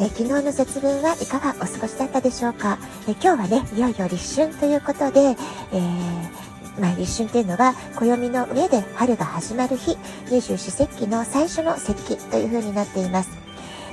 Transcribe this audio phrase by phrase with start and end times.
[0.00, 9.98] え昨日の節分はいかがお過ごしだったでしょうか、え今日はね、いよいよ立春ということで、えー、まあ、立春っていうのは暦の上で春が始まる日、
[10.30, 13.30] 二十四節気の最初の節気という風になっています。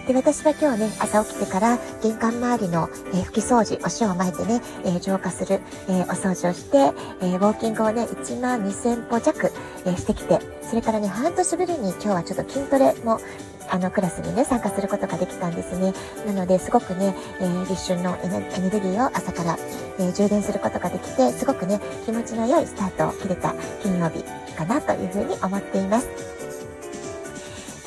[0.07, 6.77] で、私は今日ね、朝起きてから玄関周りの、えー、拭き掃除、お塩をまいてね、えー、浄化する、えー、お掃除をして、
[7.21, 9.51] えウォーキングをね、1万2000歩弱、
[9.85, 13.19] えしてきて、それからね、半年ぶりに今日はちょっと筋トレも
[13.69, 15.93] あのクラスにね、参加することができたんですね。
[16.25, 18.27] なので、すごくね、えー、立春のエ
[18.59, 19.57] ネルギーを朝から、
[19.99, 24.23] えー、充電することができて、すごくね、気持ちの良いスタートを切れた金曜日
[24.55, 26.07] かなというふうに思っています。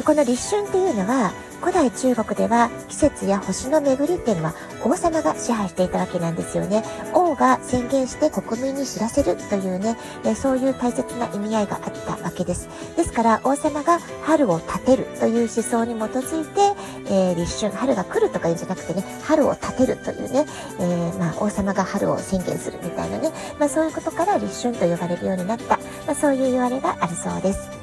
[0.04, 6.82] この立春っていうのは、古代中国では季節や星の巡りっていうのは王様が支配していたわけなんですよね。
[7.14, 12.68] 王が宣言して国民に知らせるというね、えそういう大切な意味合いがあったわけです。
[12.96, 16.60] ですから王様が春を立てるという思想に基づいて、
[17.06, 20.46] えー、立春、春が来るとか言うんじゃなくてね、春を立てるというね、
[20.78, 27.79] えー、まあ王様が春を宣言するみたいなね、まあそういうことから立春と呼ばれるようになった、まあそういう言われがあるそうです。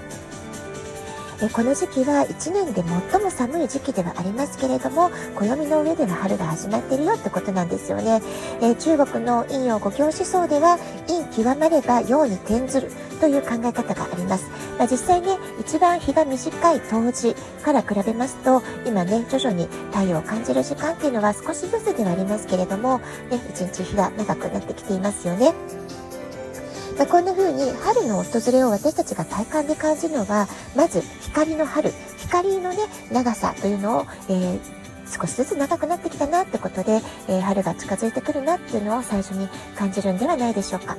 [1.39, 8.21] えこの時期は1年で最も寒い時期ではありますけれども暦の上での春が始まっているよってことなんですよね、
[8.61, 22.99] え中国の陰陽五行思想では陰極まれば陽に転ずるという考え方があります、まあ、実際ね一番日が短い冬至から比べますと今ね徐々に太陽を感じる時間っていうのは少しずつではありますけれども、
[23.29, 25.53] ね、一日日が長くなってきていますよね。
[26.97, 32.77] まあ、こんな風に春の訪れを私たちが体感で感じるのは、まず光の春、光のね、
[33.11, 34.77] 長さというのを、えー
[35.07, 36.99] 少しずつ長くなってきたなってことで、
[37.29, 40.97] えー、春が近づいてくるなっていうのを最初に感じるんではないでしょうか。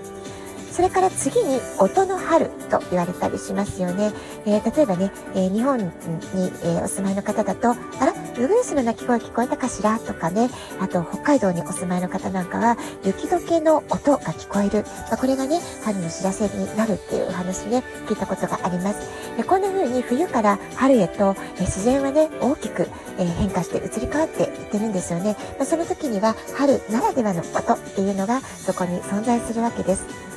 [0.72, 4.12] それから次に音の春と言われたりしますよね。
[4.47, 7.75] えー、例えばね、えー、日本に、えー、お住まいの方だと、あ
[8.06, 10.49] ら、ウグイスの鳴き声聞こえたかしらとかね、
[10.81, 14.84] あと北海道にお住まいの方なんかは、雪解けの音が聞こえる。
[15.09, 19.00] まあ、これがね、春の知らせになるっていう話ね、聞いたことがあります。
[19.37, 22.88] でこんな風に冬から春へと、え自然はね、大きく、
[23.19, 25.37] え変化して移り変わっていってるんですよね。
[25.59, 30.28] まあ、その時には春ならではの音っていうのがそこに存在するわけです。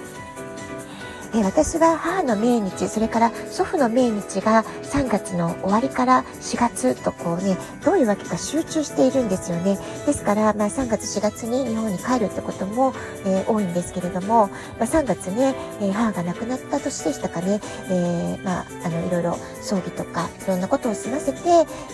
[1.33, 9.77] で私は母の命日それから祖父の命日が3月の終わりから4月とこうねどういうわけか集中しているんですよね。
[10.05, 12.93] ですから、まあ、3月4月に日本に帰るってことも、
[13.25, 17.59] えー、多いんですけれども、まあ、3月ね、え、母が亡くなった年でしたかね、
[17.89, 21.39] えー、まあ、あのいろいろ葬儀とかいろんなことを済ませて、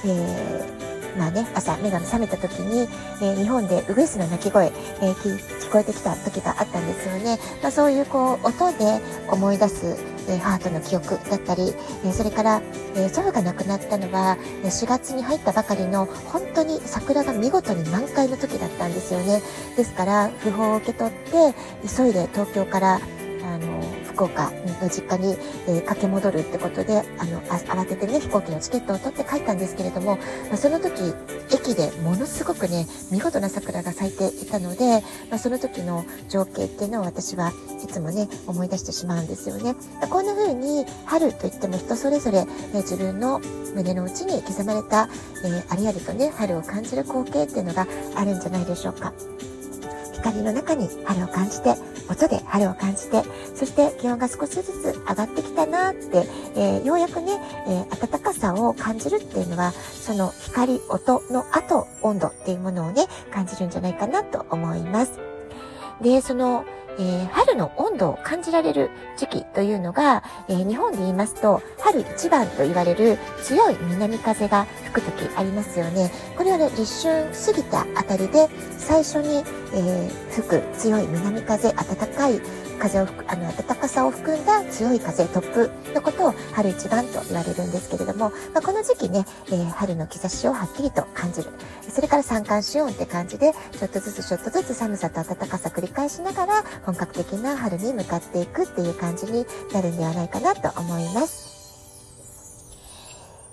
[0.06, 2.88] えーまあね、朝目が覚めた時に、
[3.22, 4.68] えー、日本でウグイスの鳴き声、
[5.02, 7.40] えー、聞こえてきた時があったんですよね。
[7.62, 9.98] まあ、そういうこう音で思い出す、
[10.30, 11.74] えー、母との記憶だったり、
[12.06, 12.62] えそれから、
[12.96, 19.42] え祖父が亡くなったのは4月に入ったばかりの本当に桜が見事に満開の時だったんですよね。
[19.76, 21.56] ですから訃報を受け取って
[21.96, 23.00] 急いで東京から
[24.18, 24.50] 福岡
[24.82, 30.18] の実家に、えー、駆け戻るってことであの慌ててね飛行機のチケットを取って帰ったんですけれども、
[30.48, 31.14] まあ、その時
[31.54, 37.52] 駅でものすごくね見事な桜が咲いていたので、まあ、その時の情景っていうのを私は
[37.84, 39.76] いつもね思い出してしまうんですよね。
[40.10, 43.40] こんな風に春といっても人それぞれ、え自分の
[43.76, 45.10] 胸の内に刻まれた、
[45.46, 47.86] えー、ありありとね春を感じる光景っていうのが
[48.16, 49.14] あるんじゃないでしょうか。
[50.28, 51.76] 光の中に春を感じて、
[52.10, 53.24] 音で春を感じて、
[53.56, 65.20] そして気温が少しずつ上がってきたなって、えー、ようやくね、えー、暖かさを感じるっていうのは、その光、音の後、温度っていうものをね、感じるんじゃないかなと思います。
[66.02, 66.66] で、その、
[67.00, 76.12] えー、春の温度を感じられる時期というのが、えー、日本で言いますと、春一番と言われる強い南風が吹く時ありますよね。
[76.36, 78.48] これはね、立春過ぎたあたりで
[78.78, 82.42] 最初に、えー、吹く強い南風、暖かい
[82.78, 91.50] 風を吹く、あの、暖かさを含んだ強い風、突風のことを春一番と言われるんですけれども、まあ、この時期ね、えー、春の兆しをはっきりと感じる。
[91.90, 101.57] それから三寒四温って感じで、ちょっとずつちょっとずつ寒さと暖かさ繰り返しながら、本格的な春に向かっていくっていう感じになるんではないかなと思います。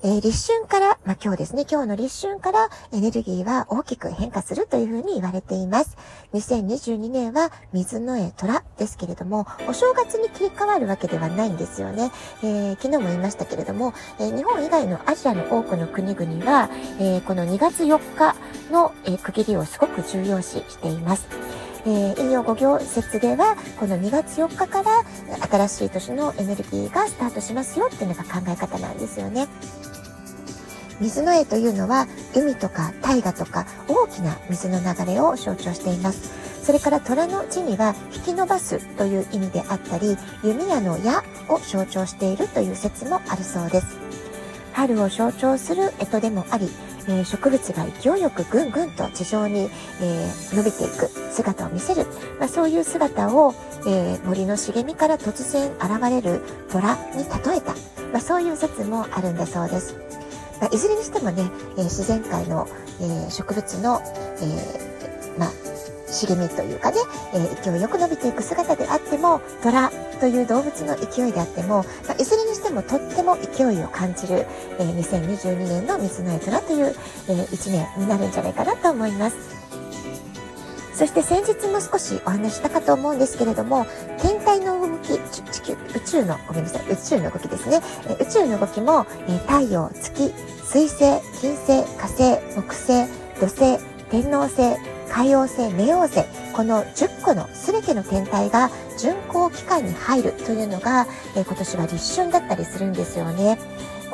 [0.06, 5.96] え、立春から、まあ、今日ですね、今日の立春からエネルギーは大きく変化するというふうに言われています。
[6.34, 12.12] 2022年は水の絵虎ですけれども、お正月に切り替わるわけではないんですよね。
[12.42, 16.68] えー、昨日も言いましたけれども、えー、日本以外のアジアの多くの国々は、
[17.00, 18.36] えこの2月4日
[18.70, 21.26] の、え区切りをすごく重要視しています。
[21.86, 25.02] え、引用5行説では、この2月4日から
[25.50, 29.48] 新しい年のエネルギーがスタートしますよっていうのが考え方なんですよね。
[31.00, 36.44] 水の絵というのは海とか大河とか大きな水の流れを象徴しています。
[36.64, 43.98] それから虎の字には引き伸ばすという意味であったり、弓矢の矢を象徴しているという説もあるそうです。
[44.72, 46.70] 春を象徴する干支でもあり、
[47.26, 49.68] 植物が勢いよくぐんぐんと地上に、
[50.00, 52.06] 伸びていく姿を見せる、
[52.40, 53.54] まあ、そういう姿を、
[54.24, 56.40] 森の茂みから突然現れる
[56.70, 57.74] 虎に例えた、
[58.10, 59.96] まあ、そういう説もあるんだそうです。
[60.64, 62.66] まあ、いずれにしてもね、えー、自然界の、
[62.98, 64.00] えー、植物の、
[64.40, 65.50] え、まあ、
[66.10, 66.96] 茂みというかね、
[67.34, 69.90] え、勢いよく伸びていく姿であっても、虎
[70.20, 74.46] という動物の勢いであっても、まあ、いずれにしてもとっても勢いを感じる、
[74.78, 76.94] え、2022年の水の絵虎という、
[77.28, 79.53] え、1年になるんじゃないかなと思います。
[80.94, 83.86] そして先日も少しお話したかと思うんですけれども、
[84.18, 87.80] 天体の動き、地球、宇宙の、ごめんなさい、宇宙の動きですね。
[88.20, 89.04] 宇宙の動きも、
[89.46, 90.32] 太陽、月、
[90.64, 93.06] 水星、金星、火星、木星、
[93.40, 93.78] 土星、
[94.10, 94.76] 天王星、
[95.10, 101.06] 海王星、冥王星、この10個の全ての天体が巡航期間に入るというのが、
[101.36, 103.58] え今年は立春だったりするんですよね。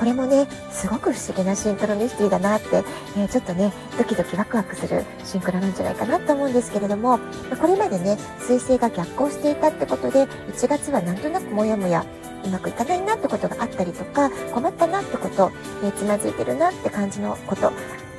[0.01, 2.83] これもね、すごく不思議なシンクロニシティだなって、
[3.19, 7.19] えー、ちょっとね、ドキドキワクワクするシンクロなんじゃないかなと思うんですけれども、
[7.61, 12.07] これまでね、彗星が逆行していたってことで、1月はなんとなくモヤモヤ
[12.47, 15.53] うまくいかないなってことがあったりとか、困ったなってこと、
[15.85, 17.71] えー、つまずいてるなって感じのこと、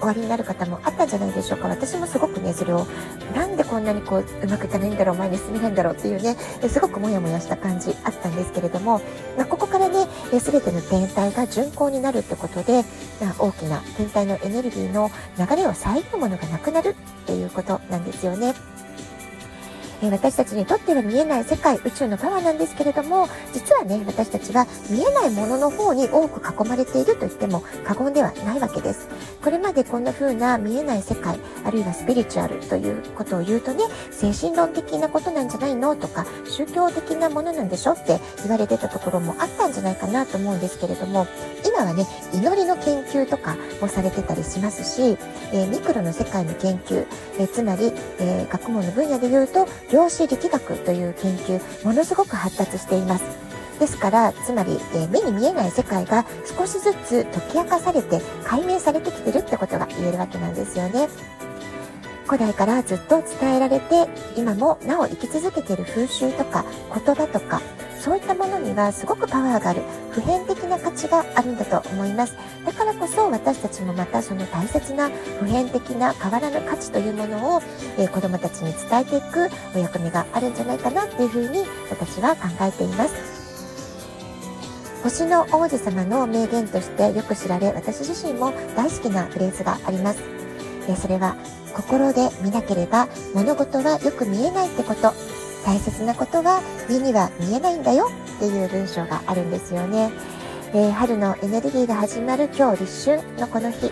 [0.01, 1.67] 終わりになる方もあったんじゃないでしょうか。
[1.67, 2.87] 私もすごくね、それを、
[3.35, 6.35] なんでこんなにこう、うまくいかないんだろう、前に進めないんだろうっていうね、
[6.67, 8.99] すごくモヤモヤした感じあったんですけれども、
[9.37, 10.07] まあ、ここからね、
[10.39, 12.83] すべての天体が巡行になるってことで、
[13.21, 18.55] まあ、大きな天体のエネルギーの流れを遮るものがなくなるっていうことなんですよね。
[20.03, 29.07] え私たちにとっては見えない世界、宇宙のパワーなんですけれども、実はね、私たちは見えないものの方に多く囲まれていると言っても過言ではないわけです。
[29.43, 41.25] これまでこんな風な見えない世界、あるいはスピリチュアルということを言うとね、精神論的なことなんじゃないのとか、宗教的なものなんでしょって言われてたところもあったんじゃないかなと思うんですけれども、
[41.65, 45.17] 今はね、祈りの研究とかもされてたりしますし、
[45.51, 47.07] えー、ミクロの世界の研究、
[47.39, 53.50] えー、つまり、えー、学問の分野で言うと、量子力学という研究、ものすごく発達しています。
[53.81, 61.09] ですから、つまり、えー、目に見えない世界が少しずつ解き明かされて解明されてきてるってことが言えるわけなんですよね。
[62.27, 64.07] 古代からずっと伝えられて、
[64.37, 66.63] 今もなお生き続けている風習とか
[66.93, 67.59] 言葉とか、
[67.99, 69.81] そういったものにはすごくパワーがある、
[70.11, 72.37] 普遍的な価値があるんだと思います。
[72.63, 77.61] だからこそ私たちもまたその大切な普遍的な変わらぬ価値というものを、
[77.97, 83.40] えー、子供たちに伝えていくお役目があるんじゃないかなっていうふうに私は考えています。
[85.03, 90.21] 星の王子様の名言としてよく知られ、私自身も大好きなフレーズがあります。
[91.01, 91.35] それは、
[91.73, 95.13] 心で見なければ物事はよく見えないってこと。
[95.65, 100.11] 大切なことは目には見えないんだよっていう文章があるんですよね。
[100.73, 103.91] え、春のエネルギーが始まる今日立春のこの日、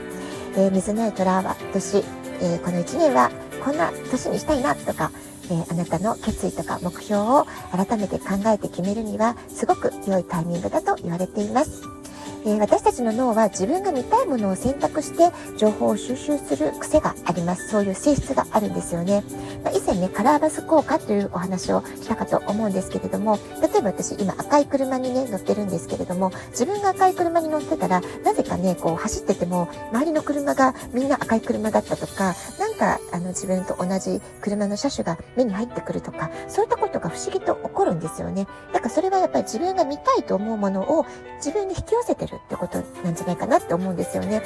[0.57, 2.03] え、水の絵虎は年、
[2.41, 3.31] え、この1年は
[3.63, 5.11] こんな年にしたいなとか、
[5.49, 11.98] えー、あなたの決意とか目標を改めて考えて決めるにはすごく良いタイミングだと言われています。
[12.45, 17.69] えー、私たちの脳は自分が見たいものを選択して情報を収集する癖があります。
[17.69, 19.23] そういう性質があるんですよね。
[19.63, 38.47] まあ、以前ね、カラーバス効果というお話をしたかと思うんですけれども、例えば私今赤い車にね、乗ってるんですけれども、自分が赤い車に乗ってたら、なぜかね、こう走ってても、周りの車がみんな赤い車だったとか、なんかあの自分と同じ車の車種が目に入ってくるとか、そういったことが不思議と起こるんですよね。
[38.73, 41.05] だからそれはやっぱり自分が見たいと思うものを
[41.37, 44.41] 自分に引き寄せてるるってことなんじゃないかなって思うんですよね。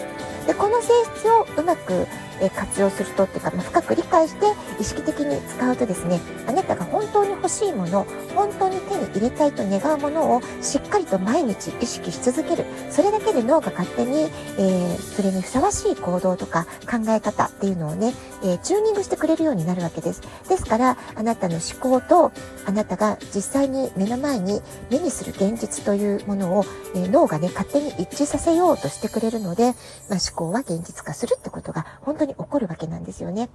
[0.48, 0.88] で、この性
[1.18, 2.08] 質をうまく
[2.42, 4.46] え活用するとっていうか、まあ、深く理解して
[4.80, 12.66] 意識的に使うとですね、あなたが本当に欲しいもの、本当に手に入れたいと願うものをしっかりと毎日意識し続ける。
[12.90, 18.14] それだけで脳が勝手に、えー、それにふさわしい行動とか考え方っていうのをね、
[18.44, 20.22] えー、チューニングしてくれるようになるわけです。
[20.50, 22.32] ですから、あなたの思考と、
[22.66, 29.74] あなたが実際に目の前に目にする現実というものを、えー、脳がね、勝手に一致させようとしてくれるので、
[30.10, 33.50] まあ、思考は現実化するってことが本当に起こるわけなんですよね。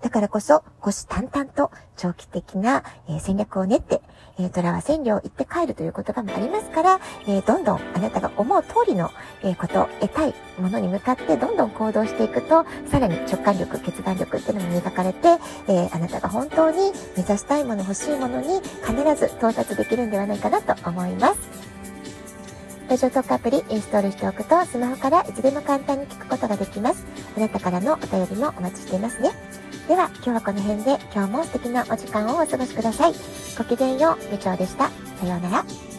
[0.00, 4.02] だからこそ、虎視眈々と長期的な、え、戦略を練って、
[4.36, 9.12] えー、虎は千両行って帰るという言葉もありますから、え、どんどんあなたが思う通りの、
[9.44, 15.38] えこと、得たいものに向かってどんどん行動していくと、さらに直感力、決断力っていうのも磨かれて、
[15.68, 21.61] えあなたが本当に目指したいもの、欲しいものに必ず到達できるんではないかなと思います。
[22.92, 27.06] ラジオトークアプリインストールしておくと、スマホからいつでも簡単に聞くことができます。
[27.34, 29.30] あなたからのお便りもお待ちしていますね。
[29.88, 33.14] では、今日はこの辺で今日も素敵なお時間をお過ごしください。
[33.56, 34.90] ごきげんよう、部長でした。
[35.18, 35.91] さようなら。